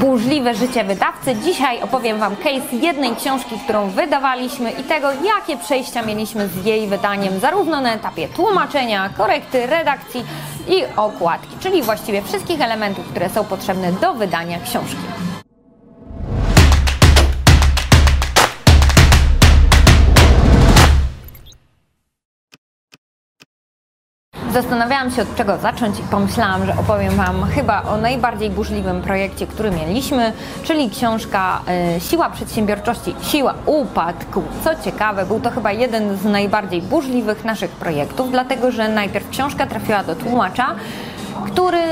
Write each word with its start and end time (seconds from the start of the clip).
burzliwe 0.00 0.54
życie 0.54 0.84
wydawcy. 0.84 1.36
Dzisiaj 1.44 1.82
opowiem 1.82 2.18
Wam 2.18 2.36
case 2.36 2.76
jednej 2.76 3.16
książki, 3.16 3.58
którą 3.64 3.90
wydawaliśmy 3.90 4.70
i 4.70 4.84
tego, 4.84 5.08
jakie 5.12 5.56
przejścia 5.56 6.02
mieliśmy 6.02 6.48
z 6.48 6.64
jej 6.64 6.86
wydaniem, 6.86 7.40
zarówno 7.40 7.80
na 7.80 7.94
etapie 7.94 8.28
tłumaczenia, 8.28 9.08
korekty, 9.16 9.66
redakcji 9.66 10.24
i 10.68 10.84
okładki, 10.96 11.56
czyli 11.60 11.82
właściwie 11.82 12.22
wszystkich 12.22 12.60
elementów, 12.60 13.08
które 13.08 13.28
są 13.28 13.44
potrzebne 13.44 13.92
do 13.92 14.14
wydania 14.14 14.60
książki. 14.60 15.29
Zastanawiałam 24.52 25.10
się 25.10 25.22
od 25.22 25.34
czego 25.34 25.58
zacząć 25.58 25.98
i 25.98 26.02
pomyślałam, 26.02 26.66
że 26.66 26.72
opowiem 26.72 27.14
Wam 27.14 27.44
chyba 27.44 27.82
o 27.82 27.96
najbardziej 27.96 28.50
burzliwym 28.50 29.02
projekcie, 29.02 29.46
który 29.46 29.70
mieliśmy, 29.70 30.32
czyli 30.62 30.90
książka 30.90 31.60
y, 31.96 32.00
Siła 32.00 32.30
Przedsiębiorczości, 32.30 33.14
Siła 33.22 33.54
Upadku. 33.66 34.42
Co 34.64 34.70
ciekawe, 34.84 35.26
był 35.26 35.40
to 35.40 35.50
chyba 35.50 35.72
jeden 35.72 36.16
z 36.16 36.24
najbardziej 36.24 36.82
burzliwych 36.82 37.44
naszych 37.44 37.70
projektów, 37.70 38.30
dlatego 38.30 38.70
że 38.70 38.88
najpierw 38.88 39.30
książka 39.30 39.66
trafiła 39.66 40.04
do 40.04 40.14
tłumacza, 40.14 40.74
który 41.46 41.82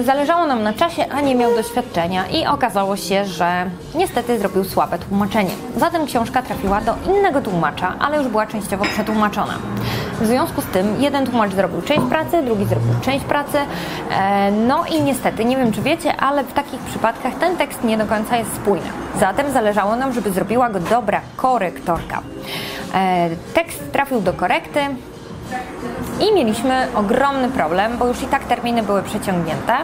y, 0.00 0.02
zależało 0.02 0.46
nam 0.46 0.62
na 0.62 0.72
czasie, 0.72 1.06
a 1.12 1.20
nie 1.20 1.34
miał 1.34 1.54
doświadczenia 1.54 2.26
i 2.26 2.46
okazało 2.46 2.96
się, 2.96 3.24
że 3.24 3.70
niestety 3.94 4.38
zrobił 4.38 4.64
słabe 4.64 4.98
tłumaczenie. 4.98 5.50
Zatem 5.76 6.06
książka 6.06 6.42
trafiła 6.42 6.80
do 6.80 6.94
innego 7.06 7.40
tłumacza, 7.40 7.94
ale 8.00 8.18
już 8.18 8.28
była 8.28 8.46
częściowo 8.46 8.84
przetłumaczona. 8.84 9.54
W 10.22 10.26
związku 10.26 10.60
z 10.60 10.64
tym 10.66 11.02
jeden 11.02 11.26
tłumacz 11.26 11.52
zrobił 11.52 11.82
część 11.82 12.02
pracy, 12.08 12.42
drugi 12.42 12.64
zrobił 12.64 12.90
część 13.00 13.24
pracy. 13.24 13.58
E, 14.10 14.50
no 14.50 14.84
i 14.84 15.02
niestety, 15.02 15.44
nie 15.44 15.56
wiem 15.56 15.72
czy 15.72 15.82
wiecie, 15.82 16.16
ale 16.16 16.44
w 16.44 16.52
takich 16.52 16.80
przypadkach 16.80 17.34
ten 17.34 17.56
tekst 17.56 17.84
nie 17.84 17.98
do 17.98 18.06
końca 18.06 18.36
jest 18.36 18.54
spójny. 18.54 18.86
Zatem 19.20 19.52
zależało 19.52 19.96
nam, 19.96 20.12
żeby 20.12 20.30
zrobiła 20.30 20.70
go 20.70 20.80
dobra 20.80 21.20
korektorka. 21.36 22.22
E, 22.94 23.28
tekst 23.54 23.92
trafił 23.92 24.20
do 24.20 24.32
korekty, 24.32 24.80
i 26.20 26.34
mieliśmy 26.34 26.88
ogromny 26.94 27.48
problem, 27.48 27.98
bo 27.98 28.06
już 28.06 28.22
i 28.22 28.26
tak 28.26 28.44
terminy 28.44 28.82
były 28.82 29.02
przeciągnięte 29.02 29.74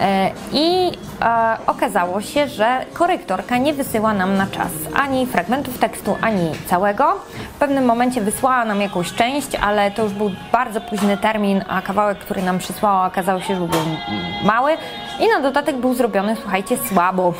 e, 0.00 0.30
i 0.52 0.92
e, 1.22 1.56
okazało 1.66 2.20
się, 2.20 2.48
że 2.48 2.84
korektorka 2.92 3.58
nie 3.58 3.74
wysyła 3.74 4.14
nam 4.14 4.36
na 4.36 4.46
czas 4.46 4.68
ani 4.94 5.26
fragmentów 5.26 5.78
tekstu, 5.78 6.16
ani 6.20 6.52
całego. 6.66 7.14
W 7.54 7.58
pewnym 7.58 7.84
momencie 7.84 8.20
wysłała 8.20 8.64
nam 8.64 8.80
jakąś 8.80 9.12
część, 9.12 9.54
ale 9.54 9.90
to 9.90 10.02
już 10.02 10.12
był 10.12 10.30
bardzo 10.52 10.80
późny 10.80 11.16
termin, 11.16 11.64
a 11.68 11.82
kawałek, 11.82 12.18
który 12.18 12.42
nam 12.42 12.58
przysłała, 12.58 13.06
okazało 13.06 13.40
się, 13.40 13.54
że 13.54 13.60
był 13.60 13.80
mały 14.44 14.72
i 15.20 15.28
na 15.28 15.40
dodatek 15.40 15.76
był 15.76 15.94
zrobiony, 15.94 16.36
słuchajcie, 16.36 16.78
słabo. 16.88 17.34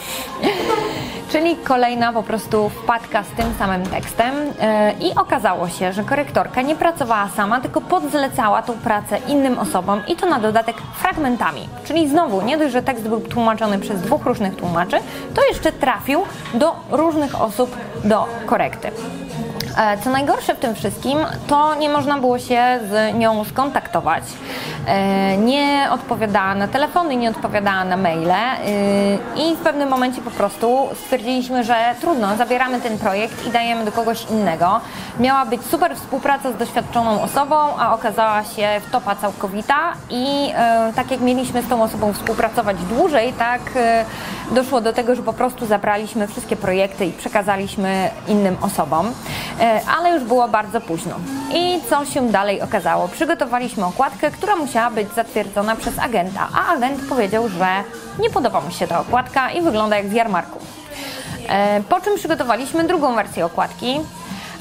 Czyli 1.29 1.57
kolejna 1.57 2.13
po 2.13 2.23
prostu 2.23 2.69
wpadka 2.69 3.23
z 3.23 3.29
tym 3.29 3.47
samym 3.59 3.87
tekstem 3.87 4.35
e, 4.61 4.93
i 4.93 5.15
okazało 5.15 5.69
się, 5.69 5.93
że 5.93 6.05
korektorka 6.05 6.63
nie 6.63 6.77
pracowała 6.77 7.29
sama, 7.29 7.61
tylko 7.61 7.81
podzlecała 7.81 8.63
tą 8.63 8.73
pracę 8.73 9.19
innym 9.29 9.59
osobom 9.59 10.03
i 10.09 10.17
to 10.17 10.27
na 10.27 10.39
dodatek 10.39 10.77
fragmentami. 10.95 11.69
Czyli 11.85 12.09
znowu, 12.09 12.43
nie 12.43 12.59
dość, 12.59 12.73
że 12.73 12.83
tekst 12.83 13.09
był 13.09 13.21
tłumaczony 13.21 13.79
przez 13.79 14.01
dwóch 14.01 14.25
różnych 14.25 14.57
tłumaczy, 14.57 14.97
to 15.35 15.43
jeszcze 15.49 15.73
trafił 15.73 16.23
do 16.55 16.77
różnych 16.91 17.43
osób 17.43 17.77
do 18.05 18.27
korekty. 18.47 18.91
E, 19.79 19.99
co 19.99 20.11
najgorsze 20.11 20.55
w 20.55 20.59
tym 20.59 20.75
wszystkim, 20.75 21.19
to 21.47 21.75
nie 21.75 21.89
można 21.89 22.19
było 22.19 22.39
się 22.39 22.81
z 22.91 23.15
nią 23.15 23.45
skontaktować. 23.45 24.25
E, 24.87 25.37
nie 25.37 25.89
odpowiadała 25.91 26.55
na 26.55 26.69
telefony, 26.69 27.17
nie 27.17 27.31
odpowiadała 27.31 27.85
na 27.85 27.97
maile 27.97 28.31
e, 28.31 28.55
i 29.37 29.57
w 29.57 29.59
pewnym 29.59 29.89
momencie 29.89 30.23
po 30.23 30.31
prostu 30.31 30.89
stwierdziliśmy, 30.95 31.65
że 31.65 31.95
trudno, 32.01 32.37
zabieramy 32.37 32.81
ten 32.81 32.99
projekt 32.99 33.47
i 33.47 33.51
dajemy 33.51 33.85
do 33.85 33.93
kogoś 33.93 34.27
innego. 34.31 34.81
Miała 35.21 35.47
być 35.47 35.63
super 35.63 35.97
współpraca 35.97 36.53
z 36.53 36.57
doświadczoną 36.57 37.23
osobą, 37.23 37.57
a 37.79 37.95
okazała 37.95 38.45
się 38.45 38.69
wtopa 38.89 39.17
całkowita 39.17 39.93
i 40.11 40.53
tak 40.97 41.11
jak 41.11 41.21
mieliśmy 41.21 41.63
z 41.63 41.69
tą 41.69 41.83
osobą 41.83 42.13
współpracować 42.13 42.77
dłużej, 42.77 43.33
tak 43.33 43.61
doszło 44.51 44.81
do 44.81 44.93
tego, 44.93 45.15
że 45.15 45.23
po 45.23 45.33
prostu 45.33 45.67
zabraliśmy 45.67 46.27
wszystkie 46.27 46.57
projekty 46.57 47.07
i 47.07 47.13
przekazaliśmy 47.13 48.11
innym 48.29 48.57
osobom. 48.61 49.13
E, 49.61 49.81
ale 49.99 50.11
już 50.11 50.25
było 50.25 50.49
bardzo 50.49 50.81
późno. 50.81 51.15
I 51.55 51.81
co 51.91 52.05
się 52.05 52.29
dalej 52.29 52.63
okazało? 52.63 53.09
Przygotowaliśmy 53.09 53.85
okładkę, 53.85 54.31
która 54.31 54.57
musiała 54.57 54.91
być 54.91 55.15
zatwierdzona 55.15 55.77
przez 55.77 55.99
agenta, 55.99 56.49
a 56.55 56.73
agent 56.73 57.09
powiedział, 57.09 57.49
że 57.49 57.67
nie 58.19 58.31
podoba 58.31 58.61
mu 58.61 58.71
się 58.71 58.87
ta 58.87 59.01
okładka 59.01 59.51
i 59.51 59.63
wygląda 59.63 59.97
jak 59.97 60.09
z 60.09 60.13
jarmarku. 60.13 60.59
E, 61.49 61.83
po 61.89 62.01
czym 62.01 62.17
przygotowaliśmy 62.17 62.85
drugą 62.85 63.15
wersję 63.15 63.47
okładki, 63.47 64.01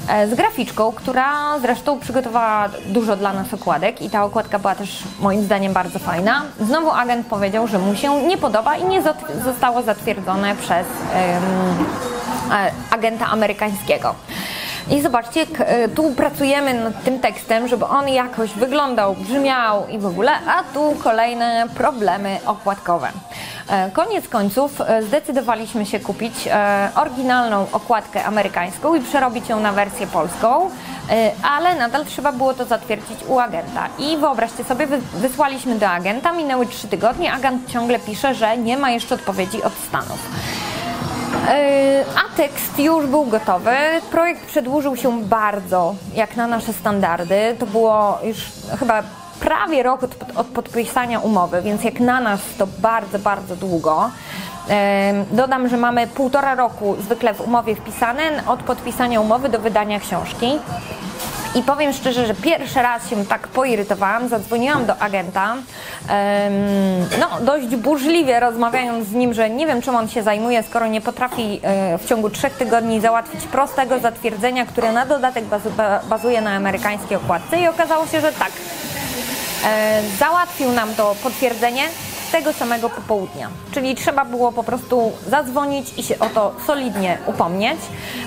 e, 0.08 0.28
z 0.28 0.34
graficzką, 0.34 0.92
która 0.92 1.58
zresztą 1.58 2.00
przygotowała 2.00 2.68
dużo 2.86 3.16
dla 3.16 3.32
nas 3.32 3.54
okładek 3.54 4.02
i 4.02 4.10
ta 4.10 4.24
okładka 4.24 4.58
była 4.58 4.74
też 4.74 5.02
moim 5.20 5.44
zdaniem 5.44 5.72
bardzo 5.72 5.98
fajna. 5.98 6.42
Znowu 6.60 6.90
agent 6.90 7.26
powiedział, 7.26 7.66
że 7.66 7.78
mu 7.78 7.94
się 7.94 8.22
nie 8.22 8.38
podoba 8.38 8.76
i 8.76 8.84
nie 8.84 9.02
zostało 9.44 9.82
zatwierdzone 9.82 10.56
przez 10.56 10.86
um, 10.86 11.86
agenta 12.90 13.26
amerykańskiego. 13.26 14.14
I 14.90 15.02
zobaczcie, 15.02 15.46
e, 15.58 15.88
tu 15.88 16.10
pracujemy 16.10 16.74
nad 16.74 17.04
tym 17.04 17.20
tekstem, 17.20 17.68
żeby 17.68 17.84
on 17.84 18.08
jakoś 18.08 18.50
wyglądał, 18.50 19.14
brzmiał 19.14 19.86
i 19.88 19.98
w 19.98 20.06
ogóle, 20.06 20.32
a 20.46 20.62
tu 20.74 20.96
kolejne 21.04 21.66
problemy 21.74 22.38
okładkowe. 22.46 23.08
E, 23.68 23.90
koniec 23.90 24.28
końców 24.28 24.80
e, 24.80 25.02
zdecydowaliśmy 25.02 25.86
się 25.86 26.00
kupić 26.00 26.48
oryginalną 26.94 27.66
okładkę 27.72 28.24
amerykańską 28.24 28.94
i 28.94 29.00
przerobić 29.00 29.48
ją 29.48 29.60
na 29.60 29.72
wersję 29.72 30.06
polską, 30.06 30.70
ale 31.42 31.74
nadal 31.74 32.04
trzeba 32.04 32.32
było 32.32 32.54
to 32.54 32.64
zatwierdzić 32.64 33.18
u 33.28 33.38
agenta. 33.38 33.88
I 33.98 34.16
wyobraźcie 34.16 34.64
sobie, 34.64 34.86
wysłaliśmy 35.14 35.78
do 35.78 35.88
agenta, 35.88 36.32
minęły 36.32 36.66
trzy 36.66 36.88
tygodnie, 36.88 37.32
agent 37.32 37.70
ciągle 37.70 37.98
pisze, 37.98 38.34
że 38.34 38.58
nie 38.58 38.76
ma 38.76 38.90
jeszcze 38.90 39.14
odpowiedzi 39.14 39.62
od 39.62 39.72
Stanów. 39.88 40.18
Yy, 41.48 42.04
a 42.16 42.36
tekst 42.36 42.78
już 42.78 43.06
był 43.06 43.24
gotowy. 43.24 43.76
Projekt 44.10 44.46
przedłużył 44.46 44.96
się 44.96 45.22
bardzo, 45.22 45.94
jak 46.14 46.36
na 46.36 46.46
nasze 46.46 46.72
standardy. 46.72 47.56
To 47.58 47.66
było 47.66 48.18
już 48.24 48.36
chyba 48.78 49.02
prawie 49.40 49.82
rok 49.82 50.02
od, 50.02 50.10
od 50.34 50.46
podpisania 50.46 51.20
umowy, 51.20 51.62
więc 51.62 51.84
jak 51.84 52.00
na 52.00 52.20
nas 52.20 52.40
to 52.58 52.66
bardzo, 52.66 53.18
bardzo 53.18 53.56
długo. 53.56 54.10
Yy, 54.68 54.74
dodam, 55.30 55.68
że 55.68 55.76
mamy 55.76 56.06
półtora 56.06 56.54
roku 56.54 56.96
zwykle 57.00 57.34
w 57.34 57.40
umowie 57.40 57.74
wpisane 57.74 58.22
od 58.46 58.62
podpisania 58.62 59.20
umowy 59.20 59.48
do 59.48 59.58
wydania 59.58 60.00
książki. 60.00 60.58
I 61.54 61.62
powiem 61.62 61.92
szczerze, 61.92 62.26
że 62.26 62.34
pierwszy 62.34 62.82
raz 62.82 63.10
się 63.10 63.26
tak 63.26 63.48
poirytowałam, 63.48 64.28
zadzwoniłam 64.28 64.86
do 64.86 64.98
agenta, 64.98 65.56
no 67.20 67.40
dość 67.40 67.76
burzliwie 67.76 68.40
rozmawiając 68.40 69.08
z 69.08 69.12
nim, 69.12 69.34
że 69.34 69.50
nie 69.50 69.66
wiem 69.66 69.82
czym 69.82 69.96
on 69.96 70.08
się 70.08 70.22
zajmuje, 70.22 70.62
skoro 70.62 70.86
nie 70.86 71.00
potrafi 71.00 71.60
e, 71.62 71.98
w 71.98 72.08
ciągu 72.08 72.30
trzech 72.30 72.52
tygodni 72.52 73.00
załatwić 73.00 73.44
prostego 73.44 73.98
zatwierdzenia, 73.98 74.66
które 74.66 74.92
na 74.92 75.06
dodatek 75.06 75.44
bazuje 76.08 76.40
na 76.40 76.50
amerykańskiej 76.50 77.16
okładce. 77.16 77.60
I 77.60 77.68
okazało 77.68 78.06
się, 78.06 78.20
że 78.20 78.32
tak. 78.32 78.52
E, 79.66 80.02
załatwił 80.18 80.72
nam 80.72 80.94
to 80.94 81.14
potwierdzenie, 81.22 81.82
tego 82.32 82.52
samego 82.52 82.90
popołudnia. 82.90 83.48
Czyli 83.72 83.94
trzeba 83.94 84.24
było 84.24 84.52
po 84.52 84.62
prostu 84.62 85.12
zadzwonić 85.28 85.98
i 85.98 86.02
się 86.02 86.18
o 86.18 86.26
to 86.26 86.54
solidnie 86.66 87.18
upomnieć. 87.26 87.78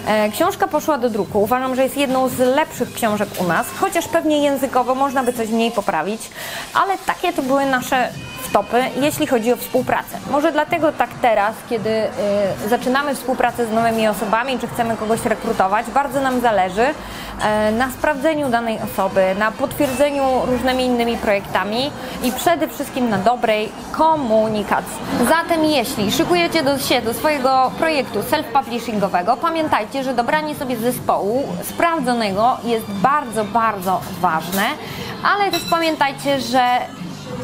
E, 0.07 0.29
książka 0.29 0.67
poszła 0.67 0.97
do 0.97 1.09
druku. 1.09 1.41
Uważam, 1.41 1.75
że 1.75 1.83
jest 1.83 1.97
jedną 1.97 2.29
z 2.29 2.39
lepszych 2.39 2.93
książek 2.93 3.29
u 3.39 3.43
nas, 3.43 3.67
chociaż 3.79 4.07
pewnie 4.07 4.43
językowo 4.43 4.95
można 4.95 5.23
by 5.23 5.33
coś 5.33 5.47
w 5.47 5.53
niej 5.53 5.71
poprawić, 5.71 6.21
ale 6.73 6.97
takie 6.97 7.33
to 7.33 7.41
były 7.41 7.65
nasze 7.65 8.09
stopy, 8.51 8.83
jeśli 9.01 9.27
chodzi 9.27 9.53
o 9.53 9.57
współpracę. 9.57 10.17
Może 10.31 10.51
dlatego 10.51 10.91
tak 10.91 11.09
teraz, 11.21 11.55
kiedy 11.69 11.89
y, 12.65 12.69
zaczynamy 12.69 13.15
współpracę 13.15 13.65
z 13.67 13.71
nowymi 13.71 14.07
osobami, 14.07 14.59
czy 14.59 14.67
chcemy 14.67 14.97
kogoś 14.97 15.25
rekrutować, 15.25 15.85
bardzo 15.93 16.21
nam 16.21 16.41
zależy 16.41 16.81
y, 16.81 17.71
na 17.71 17.91
sprawdzeniu 17.91 18.49
danej 18.49 18.79
osoby, 18.79 19.35
na 19.39 19.51
potwierdzeniu 19.51 20.23
różnymi 20.45 20.85
innymi 20.85 21.17
projektami 21.17 21.91
i 22.23 22.31
przede 22.31 22.67
wszystkim 22.67 23.09
na 23.09 23.17
dobrej 23.17 23.69
komunikacji. 23.91 24.97
Zatem 25.29 25.65
jeśli 25.65 26.11
szykujecie 26.11 26.63
do, 26.63 26.79
się 26.79 27.01
do 27.01 27.13
swojego 27.13 27.71
projektu 27.77 28.19
self-publishingowego, 28.19 29.37
pamiętajcie, 29.37 30.03
że 30.03 30.13
dobranie 30.13 30.55
sobie 30.55 30.77
zespołu 30.77 31.43
sprawdzonego 31.63 32.57
jest 32.63 32.85
bardzo, 32.91 33.43
bardzo 33.43 34.01
ważne, 34.21 34.63
ale 35.23 35.51
też 35.51 35.61
pamiętajcie, 35.69 36.39
że 36.39 36.79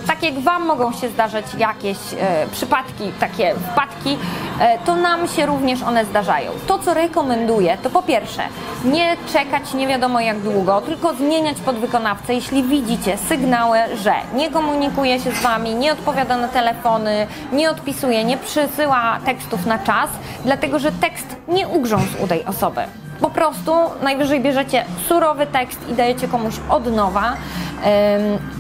tak 0.08 0.24
jak 0.24 0.40
Wam 0.40 0.66
mogą 0.66 0.94
się 0.94 1.10
zdarzać 1.10 1.46
jakieś 1.58 1.98
e, 2.20 2.48
przypadki, 2.52 3.12
takie 3.20 3.56
wpadki, 3.56 4.18
e, 4.60 4.78
to 4.86 4.96
nam 4.96 5.28
się 5.28 5.46
również 5.46 5.82
one 5.82 6.06
zdarzają. 6.06 6.52
To, 6.68 6.80
co 6.80 6.94
rekomenduję, 6.94 7.78
to 7.84 7.90
po 7.90 8.02
pierwsze, 8.02 8.42
nie 8.86 9.18
czekać 9.34 9.74
nie 9.74 9.88
wiadomo 9.88 10.20
jak 10.20 10.40
długo, 10.40 10.82
tylko 10.82 11.14
zmieniać 11.14 11.58
podwykonawcę, 11.58 12.34
jeśli 12.34 12.64
widzicie 12.64 13.18
sygnały, 13.18 13.78
że 14.04 14.14
nie 14.34 14.52
komunikuje 14.52 15.20
się 15.20 15.32
z 15.32 15.42
Wami, 15.42 15.76
nie 15.76 15.94
odpowiada 15.94 16.38
na 16.38 16.48
telefony, 16.48 17.28
nie 17.52 17.70
odpisuje, 17.70 18.24
nie 18.24 18.38
przysyła 18.38 19.20
tekstów 19.26 19.66
na 19.66 19.80
czas, 19.80 20.10
dlatego 20.46 20.80
że 20.80 20.92
tekst 20.92 21.36
nie 21.48 21.68
ugrzązł 21.68 22.24
u 22.24 22.28
tej 22.28 22.46
osoby. 22.46 22.82
Po 23.22 23.30
prostu 23.30 23.74
najwyżej 24.02 24.42
bierzecie 24.42 24.86
surowy 25.08 25.48
tekst 25.48 25.80
i 25.90 25.94
dajecie 25.94 26.28
komuś 26.28 26.56
od 26.70 26.96
nowa, 26.96 27.34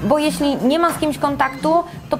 bo 0.04 0.18
jeśli 0.18 0.56
nie 0.56 0.80
ma 0.80 0.92
z 0.92 0.98
kimś 0.98 1.18
kontaktu, 1.18 1.84
to 2.10 2.18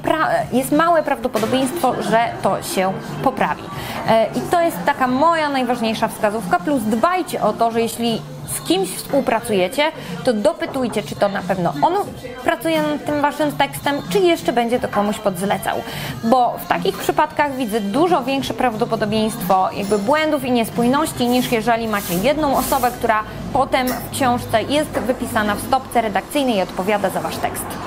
jest 0.52 0.72
małe 0.72 1.04
prawdopodobieństwo, 1.04 1.94
że 2.04 2.20
to 2.42 2.64
się 2.64 2.94
poprawi. 3.24 3.64
E, 4.10 4.26
I 4.36 4.42
to 4.42 4.62
jest 4.62 4.78
taka 4.86 5.08
moja 5.08 5.50
najważniejsza 5.50 6.08
wskazówka, 6.08 6.60
plus 6.60 6.82
dbajcie 6.84 7.42
o 7.42 7.54
to, 7.54 7.72
że 7.72 7.82
jeśli 7.82 8.22
z 8.56 8.68
kimś 8.68 8.90
współpracujecie, 8.90 9.92
to 10.24 10.34
dopytujcie, 10.34 11.04
czy 11.04 11.16
to 11.16 11.30
na 11.30 11.42
pewno 11.42 11.74
on 11.82 11.94
pracuje 12.44 12.82
nad 12.82 13.06
tym 13.06 13.22
waszym 13.22 13.52
tekstem, 13.52 13.96
czy 14.10 14.20
jeszcze 14.20 14.54
będzie 14.54 14.80
to 14.80 14.88
komuś 14.88 15.20
podzlecał. 15.20 15.78
Bo 16.24 16.58
w 16.58 16.68
takich 16.68 16.98
przypadkach 16.98 17.56
widzę 17.56 17.82
dużo 17.82 18.24
większe 18.24 18.54
prawdopodobieństwo 18.54 19.70
jakby 19.74 20.00
błędów 20.00 20.46
i 20.46 20.52
niespójności, 20.52 21.28
niż 21.28 21.52
jeżeli 21.52 21.88
macie 21.88 22.14
jedną 22.14 22.58
osobę, 22.58 22.92
która 22.92 23.24
potem 23.54 23.88
w 23.88 24.12
książce 24.12 24.64
jest 24.64 24.90
wypisana 24.90 25.56
w 25.56 25.62
stopce 25.62 26.02
redakcyjnej 26.02 26.56
i 26.56 26.62
odpowiada 26.62 27.10
za 27.10 27.22
wasz 27.22 27.38
tekst. 27.38 27.78